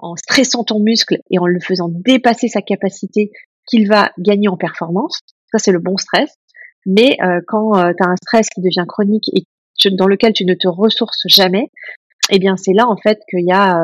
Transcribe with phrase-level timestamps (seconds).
[0.00, 3.30] en stressant ton muscle et en le faisant dépasser sa capacité
[3.68, 5.20] qu'il va gagner en performance.
[5.52, 6.34] Ça, c'est le bon stress.
[6.86, 9.44] Mais euh, quand euh, tu un stress qui devient chronique et
[9.92, 11.70] dans lequel tu ne te ressources jamais,
[12.30, 13.78] eh bien c'est là en fait qu'il y a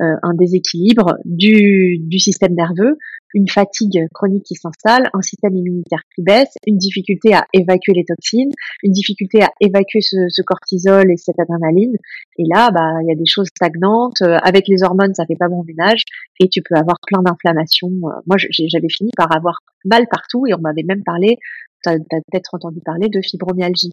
[0.00, 2.96] euh, euh, un déséquilibre du, du système nerveux,
[3.34, 8.04] une fatigue chronique qui s'installe, un système immunitaire qui baisse, une difficulté à évacuer les
[8.04, 8.50] toxines,
[8.82, 11.96] une difficulté à évacuer ce, ce cortisol et cette adrénaline.
[12.38, 14.22] Et là, bah, il y a des choses stagnantes.
[14.22, 16.02] Euh, avec les hormones, ça fait pas bon ménage
[16.40, 17.90] et tu peux avoir plein d'inflammations.
[18.26, 21.36] Moi, j'avais fini par avoir mal partout et on m'avait même parlé,
[21.84, 23.92] tu as, peut-être entendu parler de fibromyalgie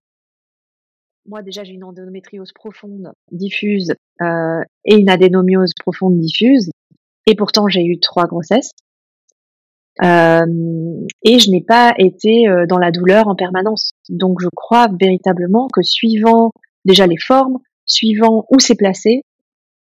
[1.25, 6.69] moi déjà j'ai une endométriose profonde diffuse euh, et une adénomiose profonde diffuse
[7.27, 8.71] et pourtant j'ai eu trois grossesses.
[10.03, 10.45] Euh,
[11.23, 13.91] et je n'ai pas été euh, dans la douleur en permanence.
[14.09, 16.51] Donc je crois véritablement que suivant
[16.83, 19.23] déjà les formes suivant où c'est placé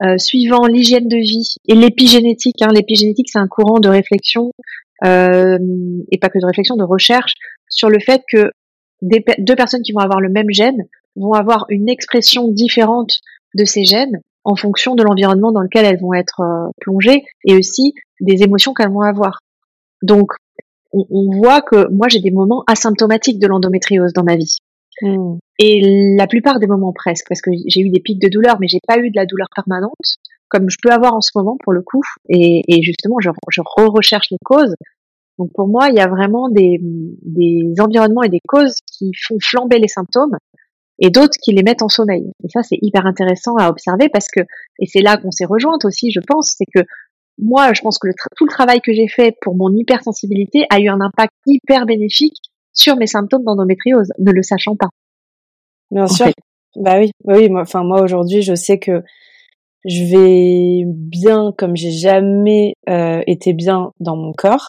[0.03, 4.51] euh, suivant l'hygiène de vie et l'épigénétique hein, l'épigénétique c'est un courant de réflexion
[5.03, 5.57] euh,
[6.11, 7.33] et pas que de réflexion de recherche
[7.69, 8.51] sur le fait que
[9.01, 10.87] deux personnes qui vont avoir le même gène
[11.17, 13.19] vont avoir une expression différente
[13.55, 17.55] de ces gènes en fonction de l'environnement dans lequel elles vont être euh, plongées et
[17.55, 19.39] aussi des émotions qu'elles vont avoir.
[20.01, 20.31] Donc,
[20.93, 24.57] on, voit que moi, j'ai des moments asymptomatiques de l'endométriose dans ma vie.
[25.01, 25.37] Hmm.
[25.59, 28.67] Et la plupart des moments presque, parce que j'ai eu des pics de douleur, mais
[28.67, 30.15] j'ai pas eu de la douleur permanente,
[30.49, 32.03] comme je peux avoir en ce moment pour le coup.
[32.29, 34.75] Et, et justement, je, je re-recherche les causes.
[35.37, 39.37] Donc pour moi, il y a vraiment des, des environnements et des causes qui font
[39.41, 40.37] flamber les symptômes
[40.99, 42.31] et d'autres qui les mettent en sommeil.
[42.43, 44.41] Et ça, c'est hyper intéressant à observer parce que,
[44.79, 46.85] et c'est là qu'on s'est rejointe aussi, je pense, c'est que
[47.37, 50.79] moi, je pense que le tout le travail que j'ai fait pour mon hypersensibilité a
[50.79, 52.37] eu un impact hyper bénéfique
[52.73, 54.89] sur mes symptômes d'endométriose, ne le sachant pas.
[55.91, 56.27] Bien sûr.
[56.75, 57.49] Bah oui, bah oui.
[57.49, 59.03] Moi, enfin moi aujourd'hui, je sais que
[59.85, 64.67] je vais bien comme j'ai jamais euh, été bien dans mon corps.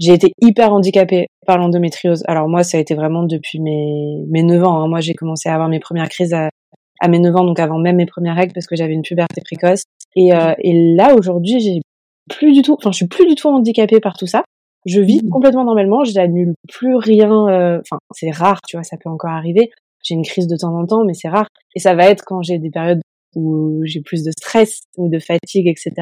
[0.00, 2.24] J'ai été hyper handicapée par l'endométriose.
[2.26, 4.80] Alors moi, ça a été vraiment depuis mes, mes 9 ans.
[4.80, 4.88] Hein.
[4.88, 6.50] Moi, j'ai commencé à avoir mes premières crises à,
[7.00, 9.40] à, mes 9 ans, donc avant même mes premières règles, parce que j'avais une puberté
[9.40, 9.84] précoce.
[10.16, 11.80] Et, euh, et là, aujourd'hui, j'ai
[12.28, 14.42] plus du tout, enfin, je suis plus du tout handicapée par tout ça.
[14.86, 15.28] Je vis mmh.
[15.30, 17.48] complètement normalement, je n'annule plus rien.
[17.48, 19.70] Euh, enfin, c'est rare, tu vois, ça peut encore arriver.
[20.02, 21.48] J'ai une crise de temps en temps, mais c'est rare.
[21.74, 23.00] Et ça va être quand j'ai des périodes
[23.36, 25.92] où j'ai plus de stress ou de fatigue, etc.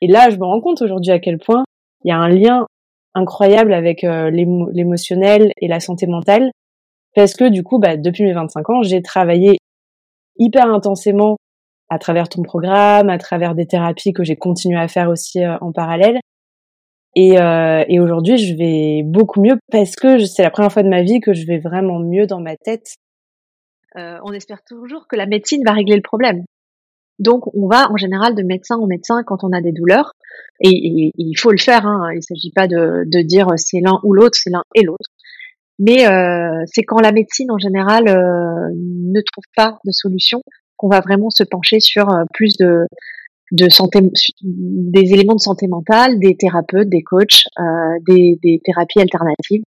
[0.00, 1.64] Et là, je me rends compte aujourd'hui à quel point
[2.04, 2.66] il y a un lien
[3.14, 6.50] incroyable avec euh, l'émotionnel et la santé mentale.
[7.14, 9.56] Parce que du coup bah, depuis mes 25 ans j'ai travaillé
[10.36, 11.36] hyper intensément
[11.90, 15.56] à travers ton programme à travers des thérapies que j'ai continué à faire aussi euh,
[15.60, 16.18] en parallèle.
[17.16, 20.88] Et, euh, et aujourd'hui je vais beaucoup mieux parce que c'est la première fois de
[20.88, 22.96] ma vie que je vais vraiment mieux dans ma tête.
[23.96, 26.44] On espère toujours que la médecine va régler le problème
[27.18, 30.12] donc, on va en général de médecin en médecin quand on a des douleurs,
[30.60, 31.86] et, il faut le faire.
[31.86, 32.08] Hein.
[32.12, 35.10] Il ne s'agit pas de, dire c'est l'un ou l'autre, c'est l'un et l'autre.
[35.78, 40.40] Mais euh, c'est quand la médecine en général euh, ne trouve pas de solution
[40.76, 44.00] qu'on va vraiment se pencher sur euh, plus de, santé,
[44.42, 47.44] des éléments de santé mentale, des thérapeutes, des coachs,
[48.08, 49.62] des thérapies alternatives.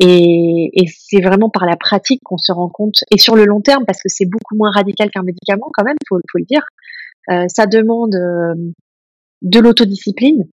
[0.00, 3.60] Et, et c'est vraiment par la pratique qu'on se rend compte, et sur le long
[3.60, 6.64] terme, parce que c'est beaucoup moins radical qu'un médicament quand même, faut, faut le dire.
[7.30, 8.54] Euh, ça demande euh,
[9.42, 10.48] de l'autodiscipline,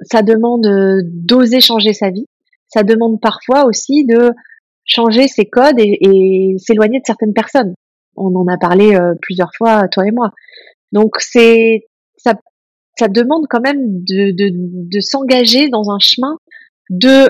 [0.00, 2.26] ça demande euh, d'oser changer sa vie,
[2.66, 4.32] ça demande parfois aussi de
[4.84, 7.74] changer ses codes et, et s'éloigner de certaines personnes.
[8.16, 10.32] On en a parlé euh, plusieurs fois, toi et moi.
[10.92, 11.86] Donc c'est
[12.16, 12.34] ça,
[12.98, 16.36] ça demande quand même de, de, de s'engager dans un chemin
[16.90, 17.28] de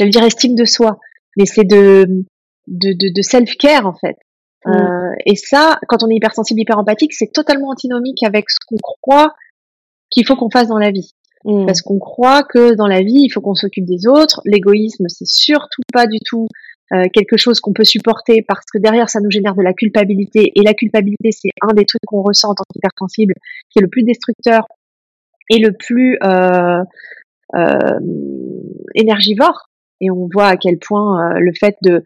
[0.00, 0.98] j'allais dire estime de soi,
[1.36, 2.24] mais c'est de,
[2.66, 4.16] de, de, de self-care en fait.
[4.64, 4.70] Mm.
[4.70, 8.78] Euh, et ça, quand on est hypersensible, hyper empathique, c'est totalement antinomique avec ce qu'on
[8.82, 9.34] croit
[10.10, 11.12] qu'il faut qu'on fasse dans la vie.
[11.44, 11.66] Mm.
[11.66, 14.40] Parce qu'on croit que dans la vie, il faut qu'on s'occupe des autres.
[14.46, 16.48] L'égoïsme, c'est surtout pas du tout
[16.92, 20.50] euh, quelque chose qu'on peut supporter parce que derrière, ça nous génère de la culpabilité.
[20.54, 23.34] Et la culpabilité, c'est un des trucs qu'on ressent en tant qu'hypersensible,
[23.70, 24.64] qui est le plus destructeur
[25.50, 26.82] et le plus euh,
[27.54, 27.98] euh
[28.94, 29.69] énergivore
[30.00, 32.02] et on voit à quel point euh, le fait de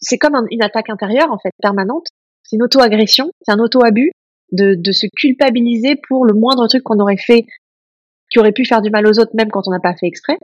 [0.00, 2.06] c'est comme une attaque intérieure en fait permanente.
[2.42, 4.12] C'est une auto-agression c'est un auto-abus
[4.52, 7.46] de, de se culpabiliser pour le moindre truc qu'on aurait fait
[8.30, 10.38] qui aurait pu faire du mal aux autres même quand on n'a pas fait exprès.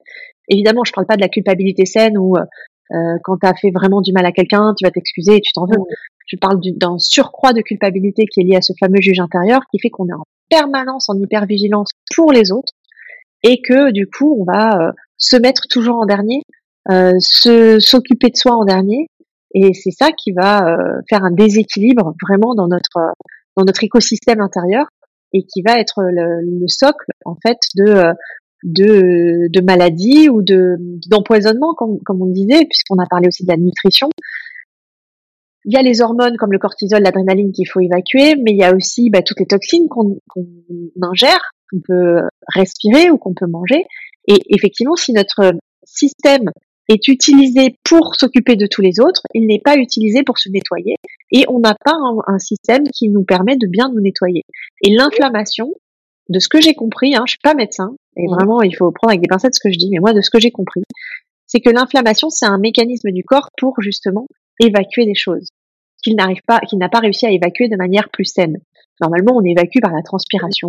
[0.49, 4.01] Évidemment je parle pas de la culpabilité saine où euh, quand tu as fait vraiment
[4.01, 5.83] du mal à quelqu'un tu vas t'excuser et tu t'en veux
[6.27, 9.79] je parle d'un surcroît de culpabilité qui est lié à ce fameux juge intérieur qui
[9.81, 12.73] fait qu'on est en permanence en hypervigilance pour les autres
[13.43, 16.56] et que du coup on va euh, se mettre toujours en dernier euh,
[17.19, 19.09] s'occuper de soi en dernier.
[19.55, 23.15] Et c'est ça qui va euh, faire un déséquilibre vraiment dans notre
[23.57, 24.87] dans notre écosystème intérieur
[25.33, 28.05] et qui va être le, socle en fait de
[28.65, 30.77] de, de maladies ou de
[31.09, 34.11] d'empoisonnement comme, comme on disait puisqu'on a parlé aussi de la nutrition
[35.67, 38.63] il y a les hormones comme le cortisol, l'adrénaline qu'il faut évacuer, mais il y
[38.63, 40.17] a aussi bah, toutes les toxines qu'on
[41.03, 41.41] ingère,
[41.71, 42.21] qu'on peut
[42.55, 43.85] respirer ou qu'on peut manger.
[44.29, 45.55] Et effectivement, si notre
[45.85, 46.51] système
[46.89, 50.97] est utilisé pour s'occuper de tous les autres, il n'est pas utilisé pour se nettoyer
[51.33, 51.97] et on n'a pas
[52.27, 54.45] un, système qui nous permet de bien nous nettoyer.
[54.83, 55.75] Et l'inflammation,
[56.29, 58.35] de ce que j'ai compris, hein, je suis pas médecin et mmh.
[58.35, 60.31] vraiment il faut prendre avec des pincettes ce que je dis, mais moi de ce
[60.31, 60.83] que j'ai compris,
[61.47, 64.27] c'est que l'inflammation c'est un mécanisme du corps pour justement
[64.61, 65.51] évacuer des choses
[66.07, 68.59] qu'il n'arrive pas, qu'il n'a pas réussi à évacuer de manière plus saine.
[69.01, 70.69] Normalement, on évacue par la transpiration,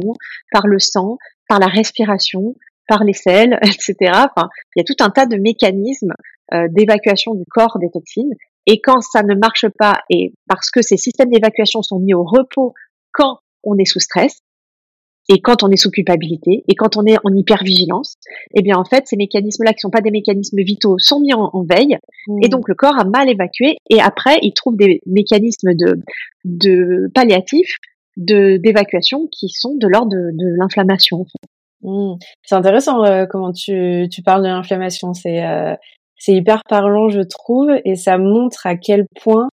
[0.51, 1.17] par le sang,
[1.47, 2.55] par la respiration,
[2.87, 3.95] par les selles, etc.
[4.13, 6.13] Enfin, il y a tout un tas de mécanismes
[6.53, 8.33] euh, d'évacuation du corps des toxines.
[8.65, 12.23] Et quand ça ne marche pas, et parce que ces systèmes d'évacuation sont mis au
[12.23, 12.73] repos
[13.11, 14.41] quand on est sous stress,
[15.29, 18.15] et quand on est sous culpabilité, et quand on est en hypervigilance,
[18.53, 21.63] eh bien en fait ces mécanismes-là qui sont pas des mécanismes vitaux sont mis en,
[21.63, 21.97] veille,
[22.27, 22.43] mmh.
[22.43, 25.99] et donc le corps a mal évacué, et après il trouve des mécanismes de,
[26.45, 27.75] de palliatifs,
[28.15, 31.25] de d'évacuation qui sont de l'ordre de, de l'inflammation.
[31.81, 32.15] Mmh.
[32.43, 35.75] C'est intéressant euh, comment tu, tu parles de l'inflammation, c'est euh,
[36.27, 39.49] hyper parlant je trouve, et ça montre à quel point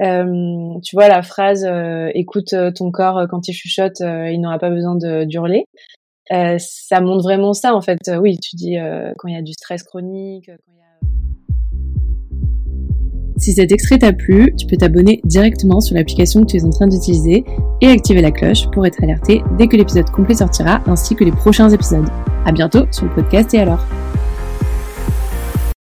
[0.00, 4.58] euh, tu vois la phrase euh, écoute euh, ton corps quand il chuchote, il n'aura
[4.58, 5.66] pas besoin de d'hurler.
[6.30, 7.98] ça montre vraiment ça en fait.
[8.18, 8.76] oui, tu dis
[9.18, 10.50] quand il y a du stress chronique.
[13.44, 16.70] Si cet extrait t'a plu, tu peux t'abonner directement sur l'application que tu es en
[16.70, 17.44] train d'utiliser
[17.82, 21.30] et activer la cloche pour être alerté dès que l'épisode complet sortira ainsi que les
[21.30, 22.08] prochains épisodes.
[22.46, 23.84] À bientôt sur le podcast et alors.